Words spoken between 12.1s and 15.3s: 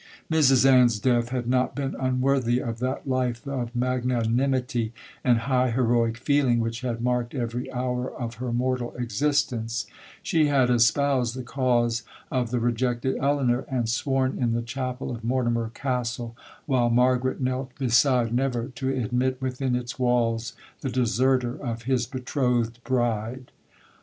of the rejected Elinor, and sworn in the chapel of